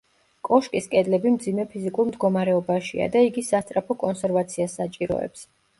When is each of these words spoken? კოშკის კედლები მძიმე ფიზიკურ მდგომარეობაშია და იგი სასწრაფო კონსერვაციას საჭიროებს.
კოშკის 0.47 0.87
კედლები 0.93 1.33
მძიმე 1.35 1.65
ფიზიკურ 1.75 2.09
მდგომარეობაშია 2.09 3.09
და 3.17 3.25
იგი 3.29 3.45
სასწრაფო 3.53 4.01
კონსერვაციას 4.07 4.79
საჭიროებს. 4.83 5.51